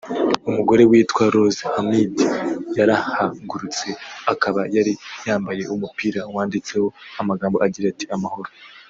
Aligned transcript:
umugore 0.49 0.83
witwa 0.89 1.23
Rose 1.33 1.61
Hamid 1.73 2.15
yarahagurutse 2.77 3.87
akaba 4.33 4.61
yari 4.75 4.93
yambaye 5.27 5.63
umupira 5.75 6.21
wanditseho 6.35 6.87
amagambo 7.21 7.57
agira 7.67 7.87
ati” 7.93 8.07
Amahoro 8.15 8.49